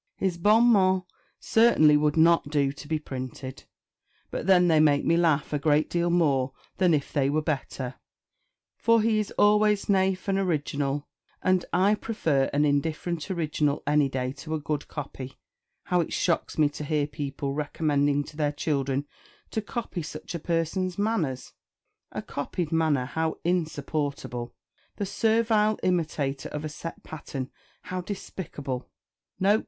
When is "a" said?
5.53-5.59, 14.55-14.59, 20.33-20.39, 22.11-22.23, 26.65-26.69